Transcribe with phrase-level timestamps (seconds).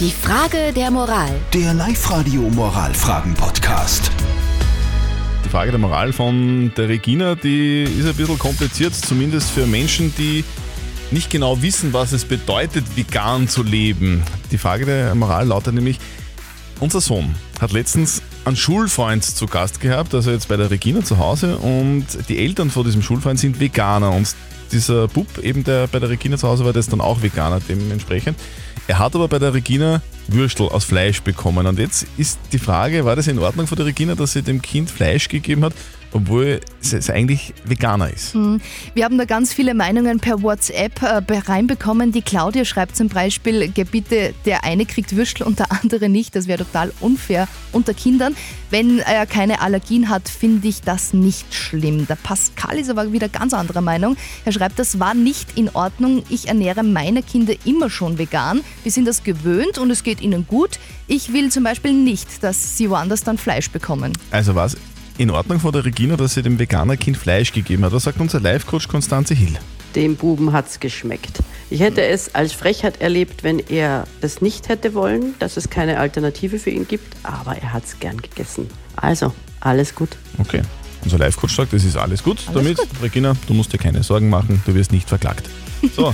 [0.00, 1.30] Die Frage der Moral.
[1.52, 4.10] Der Live-Radio Moralfragen-Podcast.
[5.44, 10.12] Die Frage der Moral von der Regina, die ist ein bisschen kompliziert, zumindest für Menschen,
[10.18, 10.42] die
[11.12, 14.24] nicht genau wissen, was es bedeutet, vegan zu leben.
[14.50, 16.00] Die Frage der Moral lautet nämlich,
[16.80, 21.18] unser Sohn hat letztens einen Schulfreund zu Gast gehabt, also jetzt bei der Regina zu
[21.18, 24.34] Hause und die Eltern von diesem Schulfreund sind Veganer und
[24.72, 27.60] dieser Bub eben, der bei der Regina zu Hause war, der ist dann auch Veganer
[27.68, 28.36] dementsprechend.
[28.86, 31.66] Er hat aber bei der Regina Würstel aus Fleisch bekommen.
[31.66, 34.60] Und jetzt ist die Frage, war das in Ordnung von der Regina, dass sie dem
[34.60, 35.72] Kind Fleisch gegeben hat,
[36.14, 38.34] obwohl es eigentlich Veganer ist.
[38.94, 42.12] Wir haben da ganz viele Meinungen per WhatsApp äh, reinbekommen.
[42.12, 46.36] Die Claudia schreibt zum Beispiel, "Geh bitte, der eine kriegt Würstel und der andere nicht.
[46.36, 48.36] Das wäre total unfair unter Kindern.
[48.70, 52.06] Wenn er keine Allergien hat, finde ich das nicht schlimm.
[52.06, 54.16] Der Pascal ist aber wieder ganz anderer Meinung.
[54.44, 56.22] Er schreibt, das war nicht in Ordnung.
[56.28, 58.60] Ich ernähre meine Kinder immer schon vegan.
[58.84, 60.78] Wir sind das gewöhnt und es geht ihnen gut.
[61.08, 64.12] Ich will zum Beispiel nicht, dass sie woanders dann Fleisch bekommen.
[64.30, 64.76] Also war es
[65.18, 67.92] in Ordnung von der Regina, dass sie dem Veganer-Kind Fleisch gegeben hat?
[67.92, 69.54] Was sagt unser Live-Coach Konstanze Hill?
[69.94, 71.38] Dem Buben hat's geschmeckt.
[71.70, 75.98] Ich hätte es als Frechheit erlebt, wenn er das nicht hätte wollen, dass es keine
[76.00, 78.68] Alternative für ihn gibt, aber er hat's gern gegessen.
[78.96, 80.10] Also, alles gut.
[80.38, 80.62] Okay.
[81.04, 82.76] Unser Live-Coach sagt, das ist alles gut Alles damit.
[82.78, 82.88] gut.
[83.02, 85.48] Regina, du musst dir keine Sorgen machen, du wirst nicht verklagt.
[85.94, 86.12] So,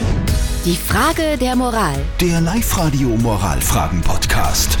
[0.64, 1.94] Die Frage der Moral.
[2.20, 4.78] Der Live-Radio Moralfragen-Podcast.